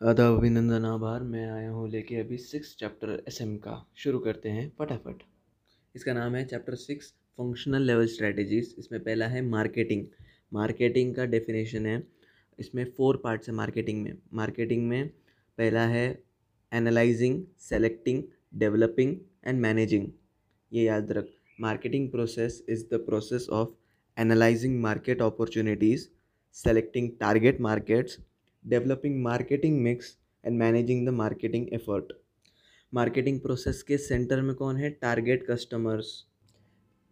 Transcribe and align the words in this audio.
आदाब, 0.00 0.36
अभिनंदन, 0.36 0.84
आभार। 0.84 1.22
मैं 1.22 1.44
आया 1.50 1.70
हूँ 1.70 1.88
लेके 1.90 2.16
अभी 2.16 2.36
सिक्स 2.38 2.74
चैप्टर 2.80 3.22
एस 3.28 3.40
एम 3.42 3.56
का। 3.56 3.76
शुरू 3.96 4.18
करते 4.18 4.48
हैं 4.48 4.68
फटाफट। 4.78 5.22
इसका 5.94 6.12
नाम 6.12 6.34
है 6.34 6.44
chapter 6.44 6.74
six 6.74 7.08
functional 7.38 7.82
level 7.82 8.06
strategies 8.06 8.74
इसमें 8.78 9.02
पहला 9.04 9.26
है 9.26 9.42
मार्केटिंग 9.42 10.04
मार्केटिंग 10.52 11.14
का 11.14 11.24
डेफिनेशन 11.26 11.86
है। 11.86 11.96
इसमें 12.58 12.84
फोर 12.96 13.20
पार्ट्स 13.24 13.48
है 13.48 13.54
मार्केटिंग 13.54 14.02
में। 14.02 14.18
मार्केटिंग 14.34 14.86
में 14.88 15.08
पहला 15.58 15.86
है 15.86 16.06
analysing 16.72 17.42
selecting 17.68 18.22
developing 18.54 19.16
and 19.46 19.60
managing 19.60 20.08
ये 20.72 20.84
याद 20.84 21.12
रख। 21.12 21.32
Marketing 21.60 22.10
process 22.10 22.64
is 22.68 22.84
the 22.92 23.04
process 23.06 23.48
of 23.52 23.74
analysing 24.16 24.80
market 24.82 25.22
opportunities 25.22 26.08
selecting 26.56 27.10
target 27.20 27.60
markets 27.62 28.18
developing 28.66 29.22
marketing 29.22 29.80
mix 29.82 30.16
and 30.44 30.58
managing 30.58 31.06
the 31.06 31.10
marketing 31.14 31.66
effort 31.74 32.12
marketing 32.92 33.40
process 33.40 33.82
के 33.82 33.98
centre 33.98 34.40
में 34.42 34.54
कौन 34.54 34.76
है? 34.76 34.90
Target 34.90 35.46
customers 35.50 36.08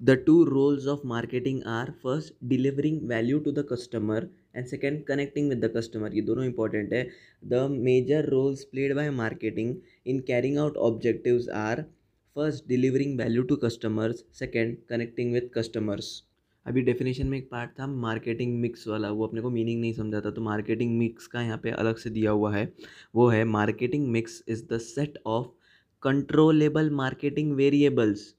the 0.00 0.10
two 0.27 0.42
roles 0.44 0.86
of 0.86 1.06
marketing 1.06 1.62
are 1.72 1.90
first 2.02 2.34
delivering 2.48 3.00
value 3.08 3.38
to 3.40 3.52
the 3.52 3.66
customer 3.72 4.28
and 4.56 4.66
second 4.66 5.02
connecting 5.06 5.48
with 5.48 5.64
the 5.64 5.72
customer 5.77 6.14
ये 6.14 6.22
दोनों 6.22 6.44
important 6.44 6.92
है. 6.92 7.06
The 7.44 7.66
major 7.88 8.28
roles 8.30 8.64
played 8.64 8.94
by 8.96 9.10
marketing 9.12 9.74
in 10.06 10.20
carrying 10.28 10.58
out 10.58 10.77
objectives 10.88 11.48
are 11.60 11.82
first 12.36 12.68
delivering 12.68 13.18
value 13.18 13.42
to 13.42 13.56
customers 13.64 14.24
second 14.38 14.77
connecting 14.88 15.32
with 15.32 15.50
customers 15.55 16.10
अभी 16.66 16.82
definition 16.82 17.27
में 17.27 17.36
एक 17.38 17.48
part 17.50 17.70
था 17.78 17.86
marketing 17.86 18.59
mix 18.60 18.86
वाला, 18.88 19.10
वो 19.10 19.27
अपने 19.27 19.41
को 19.41 19.50
मीनिंग 19.50 19.80
नहीं 19.80 19.92
समझा 19.92 20.20
था 20.20 20.30
तो 20.30 20.41
मार्केटिंग 20.42 20.96
मिक्स 20.98 21.27
का 21.27 21.41
यहाँ 21.42 21.59
पे 21.62 21.70
अलग 21.72 21.96
से 21.96 22.10
दिया 22.10 22.30
हुआ 22.30 22.55
है। 22.55 22.72
वो 23.14 23.28
है 23.28 23.45
marketing 23.46 24.06
mix 24.12 24.42
is 24.48 24.64
the 24.72 24.78
set 24.80 25.19
of 25.27 25.47
controllable 26.03 26.91
marketing 26.92 27.53
variables 27.56 28.34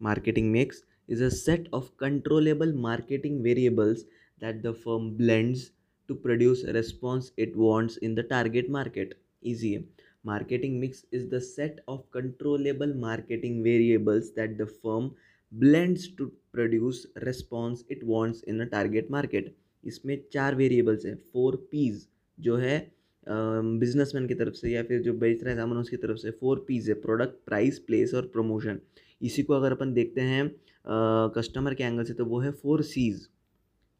marketing 0.00 0.50
mix 0.52 0.84
is 1.08 1.24
a 1.24 1.28
set 1.30 1.68
of 1.74 1.90
controllable 2.00 2.74
marketing 2.80 3.40
variables 3.42 4.02
that 4.42 4.62
the 4.62 4.72
firm 4.84 5.10
blends 5.16 5.70
to 6.08 6.14
produce 6.22 6.64
response 6.68 7.32
it 7.38 7.56
wants 7.56 7.98
in 8.02 8.14
the 8.14 8.26
target 8.30 8.70
market 8.70 9.14
easy 9.46 9.72
है। 9.72 9.84
Marketing 10.26 10.78
mix 10.80 11.04
is 11.14 11.28
the 11.30 11.38
set 11.42 11.80
of 11.88 12.00
controllable 12.14 12.94
marketing 13.00 13.62
variables 13.62 14.28
that 14.36 14.56
the 14.58 14.64
firm 14.66 15.10
blends 15.52 16.08
to 16.18 16.26
produce 16.52 17.06
response 17.18 17.84
it 17.90 18.04
wants 18.04 18.44
in 18.48 18.60
a 18.60 18.64
target 18.64 19.10
market 19.10 19.54
इसमें 19.84 20.18
चार 20.32 20.54
variables 20.54 21.06
हैं 21.06 21.14
four 21.32 21.56
Ps 21.72 22.06
जो 22.38 22.56
है 22.56 22.78
businessman 23.26 24.26
की 24.28 24.34
तरफ़ 24.34 24.54
से 24.54 24.70
या 24.70 24.82
फिर 24.82 25.02
जो 25.02 25.12
बेच 25.14 25.42
रहे 25.42 25.54
हैं 25.54 25.60
सामान 25.60 25.78
उसकी 25.78 25.96
तरफ़ 25.96 26.16
से 26.18 26.30
फोर 26.30 26.64
पीज 26.68 26.88
है 26.88 26.94
प्रोडक्ट 27.00 27.34
प्राइस 27.46 27.78
प्लेस 27.78 28.14
और 28.14 28.26
प्रमोशन 28.32 28.80
इसी 29.22 29.42
को 29.42 29.54
अगर 29.54 29.72
अपन 29.72 29.92
देखते 29.94 30.20
हैं 30.20 30.48
कस्टमर 31.36 31.74
के 31.74 31.84
एंगल 31.84 32.04
से 32.04 32.14
तो 32.14 32.24
वो 32.24 32.40
है 32.40 32.50
फोर 32.52 32.82
सीज 32.82 33.28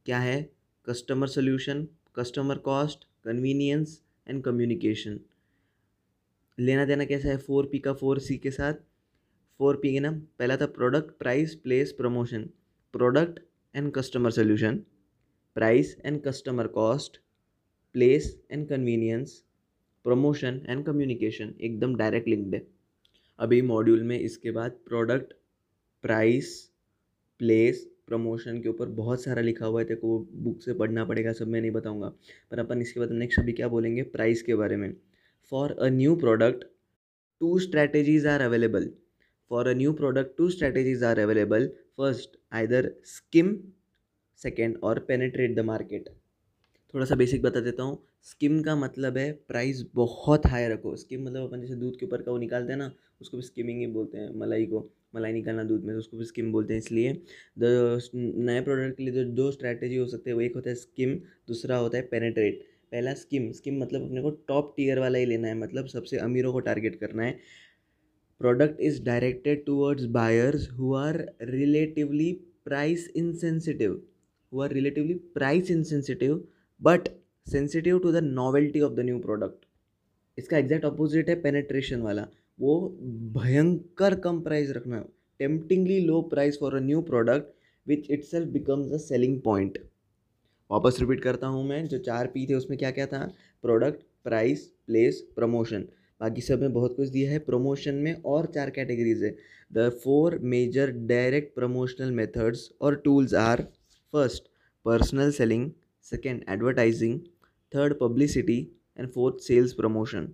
क्या 0.07 0.19
है? 0.19 0.43
Customer 0.87 1.27
solution 1.29 1.87
customer 2.17 2.59
cost 2.65 3.05
convenience 3.25 4.01
and 4.27 4.43
communication 4.45 5.19
लेना 6.59 6.85
देना 6.85 7.05
कैसा 7.05 7.29
है? 7.29 7.37
फोर 7.37 7.67
पी 7.73 7.79
का 7.79 7.93
फोर 7.93 8.19
सी 8.21 8.37
के 8.39 8.51
साथ 8.51 8.75
फोर 9.63 9.77
पी 9.77 9.91
के 9.93 10.01
नाम 10.01 10.15
पहला 10.39 10.57
था 10.57 10.67
product 10.67 11.11
price 11.19 11.55
place 11.55 11.91
promotion 11.93 12.49
product 12.95 13.39
and 13.75 13.91
customer 13.95 14.31
solution 14.31 14.79
price 15.57 15.95
and 16.07 16.21
customer 16.23 16.67
cost 16.67 17.19
place 17.95 18.27
and 18.51 18.67
convenience 18.69 19.35
promotion 20.05 20.61
and 20.69 20.85
communication 20.87 21.55
एकदम 21.61 21.95
डायरेक्ट 21.97 22.29
लिंक्ड 22.29 22.55
है 22.55 22.63
अभी 23.39 23.61
मॉड्यूल 23.63 24.03
में 24.03 24.19
इसके 24.19 24.51
बाद 24.51 24.79
प्रोडक्ट 24.87 25.33
प्राइस 26.05 26.51
प्लेस 27.41 27.87
प्रमोशन 28.07 28.61
के 28.63 28.69
ऊपर 28.69 28.89
बहुत 28.97 29.23
सारा 29.23 29.43
लिखा 29.43 29.67
हुआ 29.67 29.81
है। 29.81 29.87
तेरे 29.87 30.01
को 30.01 30.19
बुक 30.33 30.63
से 30.63 30.75
पढ़ना 30.75 31.05
पड़ेगा, 31.05 31.33
सब 31.33 31.49
मैं 31.49 31.61
नहीं 31.61 31.71
बताऊँगा। 31.71 32.09
पर 32.51 32.59
अपन 32.59 32.81
इसके 32.81 33.01
बाद 33.01 33.13
नेक्स्ट 33.13 33.41
अभी 33.41 33.53
क्या 33.53 33.69
बोलेंगे? 33.69 34.03
प्राइस 34.03 34.43
के 34.43 34.55
बारे 34.55 34.77
में। 34.77 34.93
For 35.53 35.73
a 35.73 35.89
new 35.91 36.17
product 36.17 36.65
two 37.41 37.59
strategies 37.59 38.27
are 38.27 38.41
available 38.41 38.91
For 39.53 39.69
a 39.69 39.75
new 39.75 39.93
product, 39.93 40.39
two 40.39 40.51
strategies 40.51 41.03
are 41.03 41.19
available. 41.23 41.65
First, 41.95 42.37
either 42.53 42.79
skim, 43.05 43.49
second 44.41 44.77
और 44.83 45.01
penetrate 45.11 45.57
the 45.59 45.65
market. 45.71 46.07
थोड़ा 46.95 47.07
सा 47.07 47.15
बेसिक 47.15 47.43
बता 47.43 47.61
देता 47.61 47.83
हूँ। 47.83 47.99
स्किम 48.23 48.61
का 48.63 48.77
मतलब 48.77 49.19
है 49.19 49.31
प्राइस 49.49 49.85
बहुत 49.95 50.47
हाई 50.47 50.69
रखो। 50.69 50.95
स्किम 50.97 51.25
मतलब 51.27 51.49
अपन 51.49 51.61
जैसे 51.61 51.75
दूध 51.75 51.99
के 52.01 52.07
ऊपर 52.07 52.23
का 52.23 52.33
वो 52.33 52.39
निकालते 52.39 52.73
हैं 52.73 52.79
ना 52.79 52.91
उसको 53.21 53.37
भी 53.37 53.43
स्किमिंग 53.43 53.79
ही 53.81 53.87
बोलते 53.93 54.19
हैं। 54.19 54.31
मलाई 54.41 54.67
को 54.67 54.89
मलाई 55.15 55.33
निकालना 55.33 55.65
दूध 55.65 55.85
में 55.85 55.95
तो 55.95 55.99
उसको 55.99 56.17
भी 56.17 56.25
स्किम 56.25 56.53
बोलते 56.53 56.75
हैं 56.75 56.81
इसलिए। 56.81 57.13
द 57.59 58.01
नए 58.15 58.61
प्रोडक्ट 58.61 58.97
के 58.97 59.05
लिए 59.05 59.13
जो 59.15 59.25
दो 59.33 59.51
स्ट्रैटेजी 59.51 59.97
हो 59.97 60.07
सकते 60.09 60.31
हैं 60.31 60.35
वो 60.35 60.43
एक 60.43 60.55
होता 60.57 60.71
है 60.71 60.77
स्किम 60.77 61.15
दूसरा 61.49 61.77
होता 61.77 61.99
है 61.99 62.03
पेनेट्रेट 62.13 62.69
पहला 62.93 63.15
स्किम 63.15 63.51
स्किम 63.53 63.81
मतलब 63.83 64.05
अपने 64.07 64.23
को 64.23 64.31
टॉप 64.49 64.75
टीयर 64.77 64.99
वाला 64.99 65.19
ही 65.19 65.27
लेना 65.27 65.49
है। 65.49 65.59
मतलब 65.59 65.87
सबसे 65.89 66.17
अमीरों 66.19 66.53
को 66.53 66.61
टारगेट 66.61 67.01
करना 67.01 67.23
है। 67.23 67.39
Product 68.43 68.81
is 68.81 69.03
directed 69.05 69.65
towards 69.67 70.05
buyers 70.15 70.69
who 70.79 70.95
are 70.97 71.17
relatively 71.51 72.33
price 72.65 73.09
insensitive 73.17 73.93
who 74.53 74.63
are 74.63 74.73
relatively 74.73 75.15
price 75.35 75.71
insensitive 75.71 76.43
but 76.81 77.09
sensitive 77.47 77.99
to 77.99 78.13
the 78.13 78.23
novelty 78.25 78.81
of 78.81 78.93
the 78.95 79.01
new 79.11 79.19
product 79.21 79.65
इसका 80.39 80.59
एग्जैक्ट 80.59 80.85
अपोजिट 80.85 81.29
है 81.29 81.35
पेनेट्रेशन 81.43 82.03
वाला। 82.03 82.27
वो 82.61 82.75
भयंकर 83.37 84.15
कम 84.21 84.41
प्राइस 84.43 84.71
रखना 84.71 84.97
है। 84.97 85.05
Temptingly 85.41 85.99
low 86.07 86.21
price 86.31 86.59
for 86.61 86.75
a 86.77 86.81
new 86.81 87.01
product 87.03 87.55
which 87.87 88.11
itself 88.25 88.49
becomes 88.53 88.93
a 88.93 88.97
selling 89.07 89.41
point 89.43 89.79
वापस 90.71 90.97
repeat 91.01 91.23
करता 91.23 91.47
हूँ 91.47 91.65
मैं, 91.69 91.85
जो 91.87 91.99
चार 92.01 92.27
पी 92.35 92.47
थे 92.49 92.55
उसमें 92.55 92.79
क्या 92.79 92.91
क्या 92.91 93.07
था? 93.07 93.25
प्रोडक्ट 93.65 94.03
प्राइस 94.25 94.67
प्लेस 94.87 95.21
प्रमोशन 95.37 95.85
बाकी 96.23 96.41
सब 96.41 96.61
में 96.61 96.73
बहुत 96.73 96.97
कुछ 96.97 97.09
दिया 97.09 97.31
है। 97.31 97.39
प्रमोशन 97.41 97.95
में 97.97 98.13
और 98.15 98.47
चार 98.55 98.71
कैटेगरीज 98.71 99.23
है। 99.25 99.35
The 99.73 99.89
four 100.05 100.39
major 100.45 100.91
direct 101.09 101.55
promotional 101.55 102.11
methods 102.13 102.69
और 102.81 102.97
tools 103.05 103.35
are 103.37 103.63
first 104.13 104.45
personal 104.87 105.31
selling 105.33 105.71
second 106.07 106.45
advertising 106.51 107.19
third 107.73 107.95
publicity 108.01 108.59
and 108.99 109.09
fourth 109.09 109.43
sales 109.43 109.73
promotion 109.73 110.29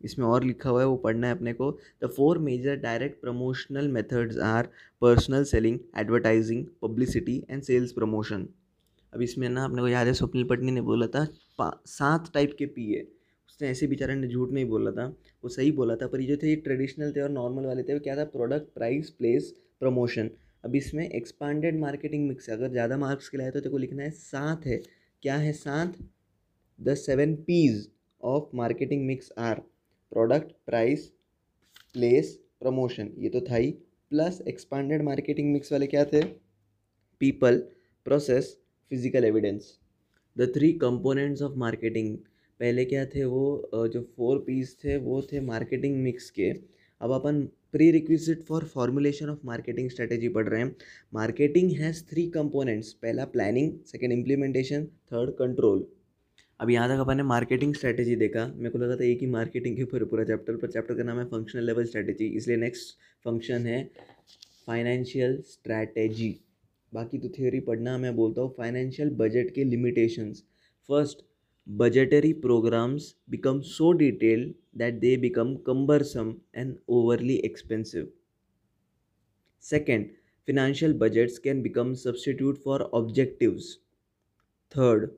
इसमें 0.00 0.26
और 0.26 0.44
लिखा 0.44 0.70
हुआ 0.70 0.80
है, 0.80 0.86
वो 0.86 0.96
पढ़ना 0.96 1.26
है 1.26 1.34
अपने 1.34 1.52
को। 1.52 1.70
The 2.02 2.08
four 2.08 2.38
major 2.40 2.76
direct 2.78 3.20
promotional 3.20 3.88
methods 3.88 4.38
are 4.44 4.68
personal 5.02 5.44
selling 5.44 5.78
advertising 5.98 6.64
publicity 6.82 7.36
and 7.50 7.62
sales 7.62 7.92
promotion 7.92 8.46
अब 9.12 9.22
इसमें 9.22 9.48
ना, 9.48 9.64
अपने 9.64 9.82
को 9.82 9.88
याद 9.88 10.06
है, 10.06 10.12
स्वप्निल 10.14 10.44
पटनी 10.44 10.72
ने 10.72 10.80
बोला 10.82 11.06
था 11.08 11.26
सात 11.88 12.30
टाइप 12.34 12.54
के 12.58 12.66
पी 12.66 12.92
है 12.92 13.02
उसने 13.60 13.70
ऐसे 13.70 13.86
बेचारे 13.86 14.14
ने 14.14 14.28
झूठ 14.28 14.50
नहीं 14.50 14.64
बोला 14.66 14.90
था, 14.92 15.06
वो 15.44 15.48
सही 15.50 15.70
बोला 15.72 15.94
था, 15.96 16.06
पर 16.06 16.20
ये 16.20 16.26
जो 16.26 16.36
थे, 16.36 16.48
ये 16.48 16.56
ट्रेडिशनल 16.58 17.12
थे 17.12 17.20
और 17.20 17.30
नॉर्मल 17.30 17.64
वाले 17.66 17.82
थे, 17.82 17.94
वो 17.94 18.00
क्या 18.00 18.16
था 18.16 18.24
प्रोडक्ट 18.26 18.72
प्राइस 18.74 19.10
प्लेस 19.12 19.52
प्रमोशन 19.80 20.30
अब 20.64 20.74
इसमें 20.76 21.08
एक्सपांडेड 21.08 21.78
मार्केटिंग 21.80 22.26
मिक्स 22.28 22.48
है। 22.48 22.56
अगर 22.56 22.70
ज़्यादा 22.70 22.96
मार्क्स 22.98 23.28
के 23.28 23.38
लाए 23.38 23.50
तो 23.50 23.60
तेरे 23.60 23.70
को 23.70 23.78
लिखना 23.78 24.02
है, 24.02 24.10
सात 24.10 24.66
है। 24.66 24.80
क्या 25.22 25.36
है 25.36 25.52
सात? 25.52 25.96
The 26.78 26.94
seven 26.94 27.34
Ps 27.46 27.88
of 28.22 28.56
marketing 28.56 29.06
mix 29.06 29.32
are 29.38 29.60
product 30.12 30.52
price 30.66 31.06
place 31.94 32.34
promotion 32.60 33.10
ये 33.18 33.28
तो 33.28 33.40
था 33.40 33.56
ही। 33.56 33.70
प्लस 34.10 34.40
एक्सपांडेड 34.48 35.02
मार्केटिंग 35.02 35.52
मिक्स 35.52 35.72
वाले 35.72 35.86
क्या 35.86 36.04
थे? 36.06 36.22
People 37.20 37.58
process 38.06 38.56
physical 38.90 39.24
evidence 39.24 39.72
the 40.36 40.52
three 40.54 40.72
components 40.80 41.42
of 41.42 41.58
marketing 41.58 42.16
पहले 42.60 42.84
क्या 42.84 43.04
थे 43.06 43.24
वो 43.24 43.88
जो 43.94 44.00
फोर 44.16 44.38
पीस 44.46 44.76
थे, 44.84 44.96
वो 44.96 45.22
थे 45.32 45.40
मार्केटिंग 45.42 45.96
मिक्स 46.02 46.30
के। 46.30 46.50
अब 47.00 47.12
अपन 47.12 47.42
prerequisite 47.90 48.42
for 48.44 48.64
formulation 48.66 49.28
of 49.30 49.38
marketing 49.46 49.90
strategy 49.90 50.28
पढ़ 50.28 50.48
रहे 50.48 50.60
हैं। 50.60 50.74
मार्केटिंग 51.12 51.70
हैज़ 51.78 52.02
थ्री 52.10 52.26
कंपोनेंट्स 52.30 52.92
पहला 53.02 53.24
planning 53.34 53.72
second 53.86 54.12
implementation 54.12 54.84
third 55.12 55.30
control 55.38 55.86
अब 56.60 56.70
यहाँ 56.70 56.88
तक 56.88 57.00
अपन 57.00 57.16
ने 57.16 57.22
मार्केटिंग 57.22 57.74
स्ट्रेटेजी 57.74 58.16
देखा। 58.16 58.46
मेरे 58.46 58.70
को 58.70 58.78
लगा 58.78 58.96
था 58.96 59.04
एक 59.04 59.20
ही 59.20 59.26
मार्केटिंग 59.28 59.76
के 59.76 59.82
ऊपर 59.82 60.04
पूरा 60.04 60.24
चैप्टर 60.24 60.56
पर 60.56 60.70
चैप्टर 60.70 60.94
का 60.94 61.02
नाम 61.02 61.18
है 61.18 61.24
फंक्शनल 61.26 61.66
लेवल 61.66 61.84
स्ट्रेटेजी 61.84 62.26
इसलिए 62.36 62.56
नेक्स्ट 62.56 62.96
फ़ंक्शन 63.24 63.66
है 63.66 63.82
फाइनेंशियल 64.66 65.40
स्ट्रैटेजी 65.46 66.34
बाकी 66.92 67.18
तो 67.18 67.28
थ्योरी 67.36 67.60
पढ़ना 67.68 67.96
मैं 67.98 68.14
बोलता 68.16 68.42
हूँ 68.42 68.54
फाइनेंशियल 68.56 69.10
बजट 69.16 69.54
के 69.54 69.64
limitations 69.64 70.42
first 70.88 71.24
budgetary 71.66 72.34
programs 72.34 73.16
become 73.28 73.62
so 73.62 73.92
detailed 73.94 74.54
that 74.74 75.00
they 75.00 75.16
become 75.16 75.62
cumbersome 75.64 76.42
and 76.54 76.78
overly 76.88 77.38
expensive. 77.44 78.10
Second, 79.60 80.16
financial 80.44 80.92
budgets 80.92 81.38
can 81.38 81.62
become 81.62 81.94
substitute 81.94 82.58
for 82.58 82.90
objectives. 82.92 83.78
Third, 84.70 85.16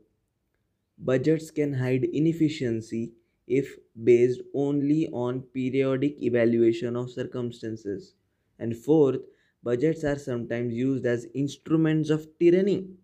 budgets 0.98 1.50
can 1.50 1.74
hide 1.74 2.04
inefficiency 2.04 3.12
if 3.46 3.78
based 4.04 4.40
only 4.54 5.08
on 5.08 5.42
periodic 5.42 6.22
evaluation 6.22 6.96
of 6.96 7.10
circumstances. 7.10 8.14
And 8.58 8.76
fourth, 8.76 9.20
budgets 9.62 10.02
are 10.04 10.18
sometimes 10.18 10.72
used 10.74 11.04
as 11.04 11.26
instruments 11.34 12.08
of 12.10 12.26
tyranny. 12.38 12.96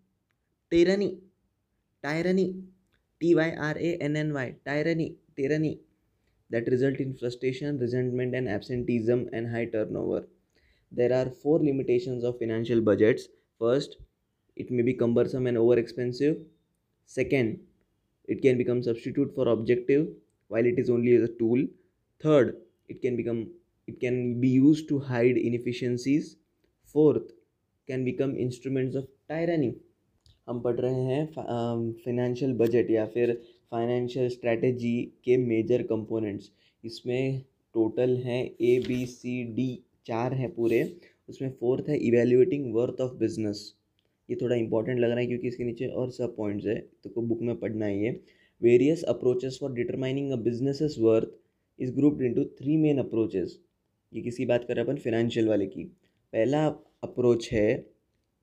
Tyranny. 0.71 1.21
Tyranny. 2.03 2.65
T 3.21 3.35
Y 3.35 3.51
R 3.57 3.77
A 3.79 3.97
N 3.99 4.17
N 4.17 4.33
Y. 4.33 4.57
Tyranny. 4.65 5.17
Tyranny. 5.37 5.81
That 6.51 6.67
result 6.69 6.97
in 6.97 7.15
frustration, 7.15 7.79
resentment, 7.79 8.35
and 8.35 8.49
absenteeism 8.49 9.31
and 9.33 9.49
high 9.49 9.67
turnover. 9.67 10.29
There 10.93 11.13
are 11.13 11.31
four 11.31 11.59
limitations 11.61 12.25
of 12.25 12.39
financial 12.39 12.81
budgets. 12.81 13.29
First, 13.59 13.99
it 14.57 14.71
may 14.71 14.83
be 14.83 14.95
cumbersome 14.95 15.47
and 15.47 15.59
over 15.59 15.79
expensive. 15.79 16.45
Second, 17.07 17.67
it 18.27 18.43
can 18.43 18.59
become 18.59 18.83
substitute 18.83 19.35
for 19.35 19.49
objective 19.49 20.09
while 20.49 20.67
it 20.67 20.79
is 20.79 20.91
only 20.91 21.15
a 21.17 21.29
tool 21.29 21.67
third 22.21 22.61
it 22.89 23.01
can 23.03 23.17
become 23.17 23.41
it 23.87 23.99
can 24.01 24.41
be 24.41 24.49
used 24.49 24.89
to 24.89 24.99
hide 24.99 25.37
inefficiencies 25.37 26.37
fourth 26.95 27.33
can 27.87 28.05
become 28.05 28.37
instruments 28.37 28.95
of 28.97 29.09
tyranny 29.29 29.73
हम 30.49 30.61
पढ़ 30.61 30.77
रहे 30.77 31.01
हैं 31.05 31.25
financial 31.35 32.53
budget 32.57 32.91
या 32.91 33.05
फिर 33.07 33.33
financial 33.73 34.29
strategy 34.29 35.01
के 35.25 35.37
major 35.39 35.83
components 35.83 36.51
इसमें 36.85 37.41
total 37.75 38.17
हैं 38.17 38.43
A 38.45 38.79
B 38.87 39.05
C 39.07 39.43
D 39.55 39.69
चार 40.07 40.35
हैं 40.35 40.55
पूरे। 40.55 40.81
उसमें 41.29 41.51
फोर्थ 41.61 41.89
है 41.89 41.97
इवेल्युएटिंग 41.99 42.73
वर्थ 42.75 43.01
ऑफ़ 43.01 43.15
बिज़नेस 43.19 43.61
ये 44.29 44.37
थोड़ा 44.43 44.57
इंपॉर्टेंट 44.57 44.99
लग 45.01 45.11
रहा 45.11 45.19
है 45.19 45.27
क्योंकि 45.27 45.49
इसके 45.49 45.65
नीचे 45.65 45.87
और 45.87 46.11
सब 46.11 46.35
पॉइंट्स 46.37 46.67
है 46.67 46.79
तो 47.05 47.23
बुक 47.23 47.43
में 47.43 47.55
पढ़ना 47.61 47.87
ही 47.87 48.03
है। 48.05 48.13
Various 48.61 49.03
approaches 49.09 49.59
for 49.61 49.73
determining 49.73 50.31
a 50.33 50.37
business 50.45 50.97
worth 51.01 51.29
is 51.79 51.93
grouped 51.95 52.23
into 52.23 52.45
three 52.61 52.77
main 52.77 52.99
approaches 52.99 53.59
ये 54.13 54.21
किसी 54.23 54.47
बात 54.47 54.65
कर 54.65 54.75
रहे 54.75 54.85
हैं 54.85 54.91
अपन? 54.91 55.01
फिनेंशियल 55.01 55.49
वाले 55.49 55.67
की। 55.67 55.85
पहला 56.33 56.67
अप्रोच 57.03 57.49
है 57.53 57.69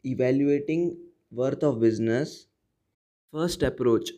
evaluating 0.05 0.89
worth 1.35 1.63
of 1.63 1.75
business 1.79 2.35
first 3.33 3.63
approach 3.63 4.11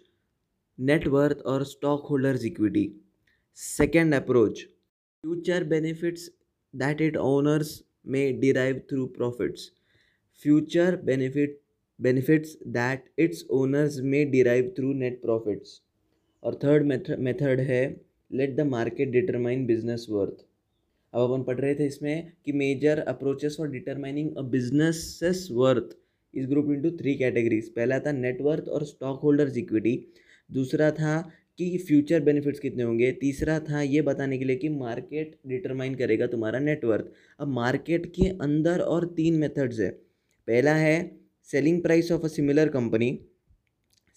net 0.79 1.07
worth 1.07 1.41
और 1.45 1.63
stock 1.65 2.07
holders 2.09 2.45
equity 2.45 2.85
second 3.57 4.15
approach 4.15 4.61
future 5.23 5.63
benefits 5.67 6.29
that 6.73 7.01
it 7.01 7.17
owners 7.25 7.81
may 8.07 8.39
derive 8.39 8.81
through 8.89 9.05
profits 9.17 9.71
future 10.45 10.95
benefit 11.03 11.59
benefits 11.99 12.57
that 12.73 13.09
its 13.19 13.45
owners 13.51 13.99
may 14.03 14.25
derive 14.31 14.73
through 14.77 14.93
net 14.95 15.21
profits. 15.25 15.77
और 16.43 16.59
third 16.63 16.85
method 17.19 17.59
है 17.59 17.83
let 18.31 18.55
the 18.55 18.61
market 18.67 19.09
determine 19.11 19.65
business 19.65 20.05
worth 20.09 20.45
अब 21.13 21.21
अपन 21.21 21.43
पढ़ 21.43 21.59
रहे 21.59 21.75
थे 21.75 21.85
इसमें 21.85 22.31
कि 22.45 22.51
major 22.53 22.99
approaches 23.07 23.55
for 23.57 23.69
determining 23.69 24.35
a 24.37 24.41
business 24.51 25.47
worth 25.51 25.97
is 26.33 26.45
group 26.47 26.71
into 26.71 26.91
three 26.97 27.15
categories 27.15 27.69
पहला 27.69 27.99
था 27.99 28.11
नेटवर्थ 28.13 28.67
और 28.67 28.85
स्टॉक 28.85 29.19
होल्डर्स 29.21 29.57
इक्विटी 29.57 29.95
दूसरा 30.49 30.89
था 30.93 31.19
कि 31.59 31.77
फ्यूचर 31.79 32.19
बेनिफिट्स 32.21 32.59
कितने 32.59 32.83
होंगे. 32.83 33.11
तीसरा 33.13 33.59
था 33.59 33.81
ये 33.81 34.01
बताने 34.01 34.37
के 34.37 34.45
लिए 34.45 34.55
कि 34.55 34.69
मार्केट 34.69 35.35
डिटरमाइन 35.47 35.95
करेगा 35.95 36.27
तुम्हारा 36.27 36.59
नेटवर्थ 36.59 37.11
अब 37.39 37.47
मार्केट 37.49 38.05
के 38.15 38.27
अंदर 38.41 38.79
और 38.81 39.05
तीन 39.17 39.39
मेथड्स 39.39 39.79
है. 39.79 39.89
पहला 40.47 40.75
है 40.75 40.97
selling 41.49 41.81
price 41.81 42.11
of 42.11 42.23
a 42.23 42.27
similar 42.29 42.69
company 42.69 43.09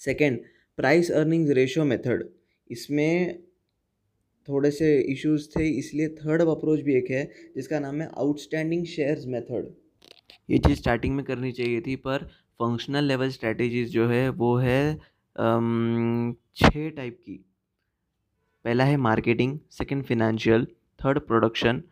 second 0.01 0.39
price 0.79 1.11
earnings 1.13 1.51
ratio 1.53 1.85
method 1.85 2.25
इसमें 2.71 3.39
थोड़े 4.49 4.71
से 4.71 4.99
इश्यूज़ 5.03 5.49
थे, 5.49 5.69
इसलिए 5.69 6.09
थर्ड 6.11 6.43
अप्रोच 6.43 6.81
भी 6.81 6.95
एक 6.95 7.11
है, 7.11 7.29
जिसका 7.57 7.81
नाम 7.81 8.01
है 8.01 8.09
आउटस्टैंडिंग 8.17 8.85
शेयर्स 8.87 9.27
मेथड 9.27 9.67
ये 10.51 10.59
चीज़ 10.59 10.79
स्टार्टिंग 10.79 11.15
में 11.17 11.25
करनी 11.25 11.53
चाहिए 11.53 11.81
थी, 11.81 11.97
पर 11.97 12.25
फंक्शनल 12.61 13.05
लेवल 13.05 13.29
स्ट्रैटेजीज 13.31 13.93
जो 13.93 14.07
है, 14.09 14.29
वो 14.31 14.57
है 14.57 14.95
छः 16.57 16.89
टाइप 16.97 17.19
की। 17.27 17.45
पहला 18.65 18.85
है 18.85 18.97
marketing 18.99 19.59
second 19.73 20.05
financial 20.05 20.67
third 21.01 21.19
production 21.27 21.83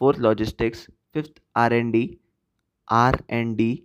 fourth 0.00 0.18
logistics 0.20 0.86
fifth 1.14 1.40
R 1.56 1.72
N 1.72 1.90
D 1.90 2.04
R 2.88 3.22
and 3.30 3.56
D 3.56 3.82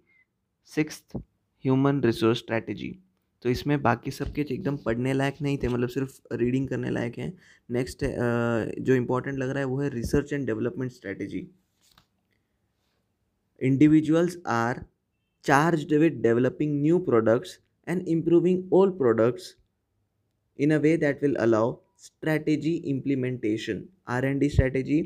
six 0.72 1.04
human 1.16 2.02
resource 2.04 2.38
strategy 2.38 2.96
तो 3.44 3.50
इसमें 3.50 3.82
बाकी 3.82 4.12
सबके 4.12 4.42
एकदम 4.44 4.78
पढ़ने 4.86 5.14
लायक 5.14 5.42
नहीं 5.42 5.58
थे 5.58 5.68
मतलब 5.68 5.90
सिर्फ़ 5.90 6.20
रीडिंग 6.34 6.68
करने 6.68 6.90
लायक 6.90 7.18
हैं। 7.18 7.32
नेक्स्ट 7.72 8.04
जो 8.82 8.96
इम्पोर्टेंट 8.96 9.38
लग 9.38 9.50
रहा 9.50 9.60
है, 9.60 9.66
वो 9.66 9.80
है 9.82 9.90
research 9.90 10.34
and 10.34 10.46
development 10.48 10.92
strategy 10.92 11.48
charge 15.46 15.94
with 15.94 16.14
developing 16.22 16.82
new 16.82 16.98
products 17.00 17.58
and 17.88 18.08
improving 18.08 18.74
old 18.74 18.98
products 18.98 19.56
in 20.60 20.74
a 20.74 20.78
way 20.80 20.96
that 20.98 21.24
will 21.24 21.36
allow 21.46 21.74
strategy 22.00 22.74
implementation 22.92 23.84
R 24.08 24.26
and 24.26 24.40
D 24.40 24.50
strategy 24.50 25.00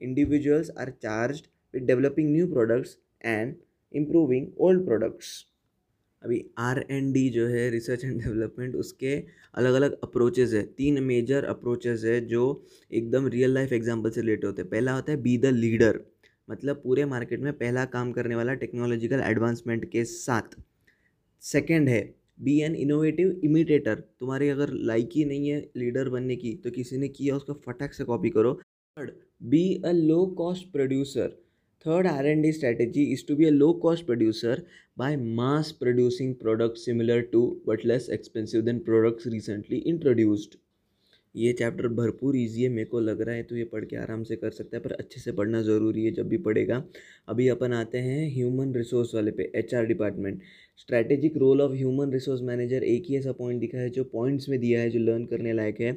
individuals 0.00 0.70
are 0.78 0.90
charge 1.02 1.42
with 1.74 1.82
developing 1.86 2.30
new 2.32 2.46
products 2.46 2.96
and 3.24 3.54
improving 3.94 4.46
old 4.60 4.84
products 4.84 5.30
अभी 6.22 6.44
R 6.58 6.84
and 6.90 7.12
D 7.14 7.28
जो 7.30 7.46
है 7.48 7.68
research 7.70 8.04
and 8.04 8.22
development 8.22 8.74
उसके 8.76 9.14
अलग 9.54 9.74
अलग 9.74 9.98
approaches 10.02 10.56
है। 10.56 10.62
तीन 10.78 11.02
major 11.02 11.44
approaches 11.46 12.06
है 12.06 12.20
जो 12.26 12.42
एकदम 12.92 13.26
रियल 13.28 13.54
लाइफ 13.54 13.72
एग्ज़ाम्पल 13.72 14.10
से 14.10 14.20
रिलेटेड 14.20 14.44
होते 14.44 14.62
हैं। 14.62 14.70
पहला 14.70 14.92
होता 14.92 15.12
है 15.12 15.20
बी 15.22 15.36
द 15.38 15.46
लीडर 15.56 16.00
मतलब 16.48 16.80
पूरे 16.84 17.04
मार्केट 17.06 17.40
में 17.40 17.52
पहला 17.54 17.84
काम 17.86 18.12
करने 18.12 18.34
वाला 18.34 18.54
टेक्नोलॉजिकल 18.56 19.20
एडवांसमेंट 19.22 19.90
के 19.90 20.04
साथ। 20.04 20.56
सेकेंड 21.42 21.88
है 21.88 22.02
बी 22.40 22.58
एन 22.62 22.74
इनोवेटिव 22.76 23.40
इमिटेटर 23.44 24.00
तुम्हारी 24.20 24.48
अगर 24.48 24.72
लाइक 24.86 25.10
ही 25.14 25.24
नहीं 25.24 25.48
है 25.48 25.58
लीडर 25.76 26.08
बनने 26.08 26.36
की 26.36 26.54
तो 26.64 26.70
किसी 26.70 26.98
ने 26.98 27.08
किया 27.10 27.36
उसको 27.36 27.52
फटक 27.66 27.92
से 27.92 28.04
कॉपी 28.04 28.30
करो। 28.30 28.54
Third 28.54 29.10
be 29.44 29.62
a 29.84 29.92
low 29.92 30.24
cost 30.38 30.70
producer 30.72 31.28
third 31.84 32.06
R 32.06 32.26
and 32.26 32.42
D 32.42 32.52
strategy 32.52 33.02
is 33.12 33.26
to 33.28 33.36
be 33.36 33.44
a 33.44 33.50
low 33.50 33.72
cost 33.82 34.04
producer 34.06 34.62
by 34.98 35.16
mass 35.16 35.70
producing 35.80 36.34
product 36.34 36.78
similar 36.78 37.20
to 37.32 37.42
but 37.66 37.84
less 37.86 38.08
expensive 38.12 38.62
than 38.62 38.78
products 38.88 39.26
recently 39.26 39.76
introduced 39.86 40.56
ये 41.34 41.52
chapter 41.52 41.86
भरपूर 41.90 42.36
easy 42.36 42.62
है, 42.62 42.68
मेरे 42.68 42.84
को 42.86 43.00
लग 43.00 43.20
रहा 43.22 43.34
है 43.34 43.42
तो 43.42 43.56
ये 43.56 43.64
पढ़ 43.64 43.84
के 43.84 43.96
आराम 43.96 44.22
से 44.24 44.36
कर 44.36 44.50
सकता 44.50 44.76
है, 44.76 44.82
पर 44.82 44.92
अच्छे 44.92 45.20
से 45.20 45.32
पढ़ना 45.32 45.62
ज़रूरी 45.62 46.04
है 46.04 46.10
जब 46.12 46.28
भी 46.28 46.36
पढ़ेगा। 46.38 46.82
अभी 47.28 47.48
अपन 47.48 47.72
आते 47.72 47.98
हैं 47.98 48.28
ह्यूमन 48.34 48.74
रिसोर्स 48.74 49.14
वाले 49.14 49.30
पे 49.30 49.50
HR 49.56 49.86
department 49.86 50.40
strategic 50.78 51.36
role 51.36 51.60
of 51.62 51.72
human 51.72 52.12
resource 52.12 52.42
manager 52.42 52.84
एक 52.84 53.04
ही 53.08 53.16
ऐसा 53.18 53.32
पॉइंट 53.32 53.60
दिखा 53.60 53.78
है 53.78 53.90
जो 53.90 54.04
पॉइंट्स 54.06 54.48
में 54.48 54.58
दिया 54.60 54.80
है, 54.80 54.90
जो 54.90 54.98
लर्न 55.00 55.24
करने 55.26 55.52
लायक 55.52 55.80
है। 55.80 55.92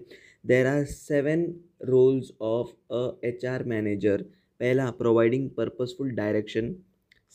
There 0.45 0.67
are 0.67 0.83
seven 0.85 1.43
roles 1.85 2.31
of 2.41 2.71
a 2.93 3.27
HR 3.27 3.63
manager 3.65 4.21
पहला 4.59 4.89
providing 4.93 5.49
purposeful 5.49 6.11
direction 6.15 6.75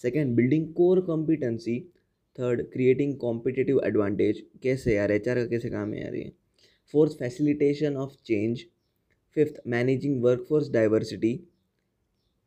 second 0.05 0.35
building 0.37 0.73
core 0.75 1.01
competency 1.03 1.79
third 2.39 2.63
creating 2.73 3.15
competitive 3.19 3.81
advantage 3.85 4.43
कैसे 4.63 4.95
यार 4.95 5.13
एचआर 5.13 5.37
का 5.37 5.47
कैसे 5.47 5.71
काम 5.71 5.93
है 5.95 6.03
यार 6.03 6.15
ये? 6.15 6.33
Fourth 6.95 7.19
facilitation 7.19 7.97
of 7.97 8.17
change 8.27 8.65
fifth 9.37 9.61
managing 9.67 10.23
workforce 10.23 10.71
diversity 10.73 11.39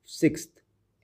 six 0.10 0.48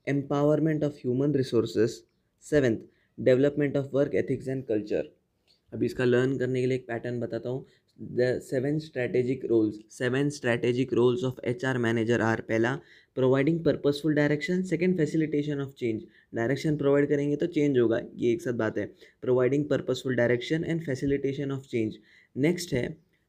empowerment 0.08 0.84
of 0.84 0.94
human 0.96 1.34
resources 1.36 2.02
seventh 2.46 2.78
development 3.18 3.78
of 3.78 3.96
work 3.96 4.16
ethics 4.16 4.48
and 4.48 4.66
culture 4.66 5.12
अभी 5.72 5.86
इसका 5.86 6.06
लर्न 6.06 6.38
करने 6.38 6.62
के 6.62 6.68
लिए 6.68 6.78
एक 6.78 6.88
पैटर्न 6.88 7.20
बताता 7.20 7.50
हूँ. 7.50 7.66
The 8.00 8.40
seven 8.44 8.80
strategic 8.80 9.46
roles 9.46 9.76
seven 9.92 10.30
strategic 10.30 10.94
roles 10.94 11.24
of 11.24 11.40
H 11.48 11.64
R 11.66 11.78
manager 11.78 12.22
are 12.22 12.42
पहला 12.50 12.74
providing 13.18 13.60
purposeful 13.66 14.16
direction 14.16 14.62
second 14.72 14.98
facilitation 14.98 15.62
of 15.62 15.72
change 15.80 16.02
direction 16.36 16.78
provide 16.78 17.08
करेंगे 17.10 17.36
तो 17.36 17.48
चेंज 17.48 17.78
होगा. 17.80 18.00
ये 18.16 18.32
एक 18.32 18.42
साथ 18.42 18.54
बात 18.54 18.78
है. 18.78 18.86
Providing 19.22 19.66
purposeful 19.70 20.16
direction 20.16 20.64
and 20.64 20.86
facilitation 20.86 21.52
of 21.52 21.68
change 21.68 21.98
next 22.38 22.74
है 22.74 22.86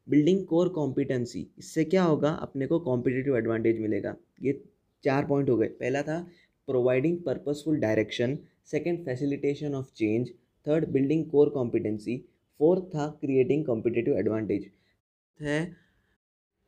बिल्डिंग 0.09 0.45
कोर 0.47 0.69
कॉम्पिटेंसी, 0.69 1.47
इससे 1.59 1.85
क्या 1.85 2.03
होगा? 2.03 2.31
अपने 2.31 2.67
को 2.67 2.79
कॉम्पिटेटिव 2.81 3.37
एडवांटेज 3.37 3.81
मिलेगा। 3.81 4.17
ये 4.43 4.61
चार 5.05 5.27
पॉइंट 5.27 5.51
हो 5.51 5.57
गए। 5.57 5.69
पहला 5.69 6.03
था, 6.03 6.21
providing 6.69 7.19
purposeful 7.19 7.77
direction. 7.77 8.39
Second, 8.65 9.05
facilitation 9.05 9.75
of 9.75 9.93
change. 9.95 10.29
Third, 10.67 10.89
building 10.89 11.25
core 11.31 11.49
competency. 11.49 12.19
Fourth 12.61 12.83
था, 12.85 13.09
क्रिएटिंग 13.21 13.65
कॉम्पिटेटिव 13.65 14.19
एडवांटेज। 14.19 14.71
है, 15.41 15.77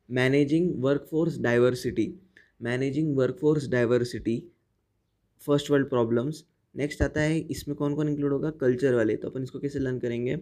managing 0.09 0.83
workforce 0.83 1.39
diversity 1.39 2.13
managing 2.61 3.15
workforce 3.17 3.67
diversity 3.69 4.43
first 5.41 5.69
world 5.71 5.89
problems. 5.89 6.43
Next 6.79 7.01
आता 7.01 7.21
है, 7.21 7.39
इसमें 7.39 7.75
कौन 7.77 7.95
कौन 7.95 8.09
इंक्लूड 8.09 8.31
होगा? 8.31 8.51
कल्चर 8.61 8.95
वाले। 8.95 9.15
तो 9.15 9.29
अपन 9.29 9.43
इसको 9.43 9.59
कैसे 9.59 9.79
लर्न 9.79 9.99
करेंगे? 9.99 10.37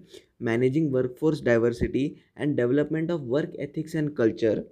Managing 0.49 0.91
workforce 0.93 1.43
diversity 1.43 2.05
and 2.37 2.55
development 2.57 3.11
of 3.11 3.21
work 3.35 3.55
ethics 3.67 3.95
and 3.95 4.15
culture 4.15 4.63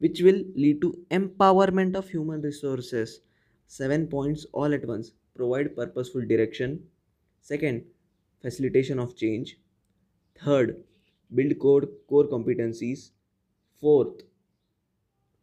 which 0.00 0.22
will 0.22 0.44
lead 0.56 0.80
to 0.80 0.94
empowerment 1.12 1.96
of 1.96 2.08
human 2.10 2.42
resources 2.44 3.20
seven 3.70 4.06
points 4.16 4.46
all 4.54 4.74
at 4.74 4.84
once 4.86 5.12
provide 5.36 5.74
purposeful 5.76 6.26
direction 6.26 6.78
second 7.44 7.82
facilitation 8.44 9.00
of 9.02 9.14
change. 9.20 9.48
Third, 10.40 10.68
build 11.32 11.54
core 11.62 11.86
core 12.10 12.26
competencies. 12.32 13.00
Fourth, 13.82 14.20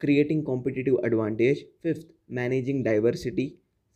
creating 0.01 0.43
competitive 0.49 0.99
advantage. 1.09 1.63
Fifth, 1.81 2.05
managing 2.39 2.79
diversity. 2.85 3.47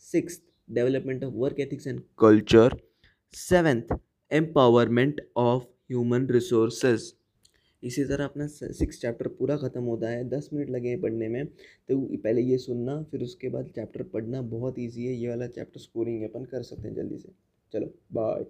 Sixth 0.10 0.44
development 0.70 1.24
of 1.24 1.34
work 1.36 1.60
ethics 1.60 1.88
and 1.88 2.02
culture 2.20 2.78
seventh 3.34 3.98
empowerment 4.32 5.22
of 5.38 5.64
human 5.64 6.28
resources 6.28 7.14
इसी 7.84 8.04
तरह 8.06 8.26
अपना 8.26 8.48
six 8.48 9.00
chapter 9.02 9.28
पूरा 9.28 9.56
ख़त्म 9.58 9.84
होता 9.84 10.10
है। 10.10 10.24
दस 10.30 10.50
minute 10.54 10.70
लगे 10.70 10.90
हैं 10.90 11.00
पढ़ने 11.02 11.28
में। 11.28 11.46
तो 11.46 12.00
पहले 12.18 12.42
ये 12.42 12.58
सुनना 12.58 13.02
फिर 13.12 13.22
उसके 13.24 13.50
बाद 13.50 13.72
चैप्टर 13.76 14.04
पढ़ना। 14.04 14.42
बहुत 14.42 14.80
ईजी 14.80 15.06
है। 15.06 15.14
ये 15.14 15.30
वाला 15.30 15.48
चैप्टर 15.48 15.80
स्कोरिंग 15.80 16.24
अपन 16.24 16.46
कर 16.46 16.64
सकते 16.64 16.88
हैं 16.88 16.96
जल्दी 16.96 17.18
से। 17.18 17.32
चलो 17.74 17.94
बाय 18.14 18.44